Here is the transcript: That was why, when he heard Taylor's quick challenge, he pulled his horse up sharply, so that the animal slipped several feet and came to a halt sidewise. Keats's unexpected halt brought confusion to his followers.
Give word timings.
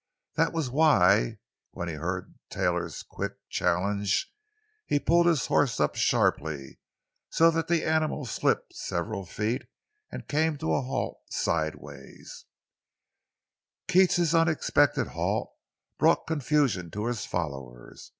That 0.33 0.51
was 0.51 0.71
why, 0.71 1.37
when 1.73 1.87
he 1.87 1.93
heard 1.93 2.33
Taylor's 2.49 3.03
quick 3.03 3.33
challenge, 3.49 4.33
he 4.87 4.99
pulled 4.99 5.27
his 5.27 5.45
horse 5.45 5.79
up 5.79 5.93
sharply, 5.93 6.79
so 7.29 7.51
that 7.51 7.67
the 7.67 7.83
animal 7.85 8.25
slipped 8.25 8.73
several 8.75 9.27
feet 9.27 9.61
and 10.11 10.27
came 10.27 10.57
to 10.57 10.73
a 10.73 10.81
halt 10.81 11.19
sidewise. 11.29 12.45
Keats's 13.87 14.33
unexpected 14.33 15.09
halt 15.09 15.53
brought 15.99 16.25
confusion 16.25 16.89
to 16.89 17.05
his 17.05 17.23
followers. 17.27 18.09